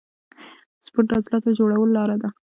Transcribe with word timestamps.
سپورت 0.85 1.07
د 1.09 1.11
عضلاتو 1.17 1.55
جوړولو 1.59 1.93
لاره 1.97 2.15
ده. 2.21 2.29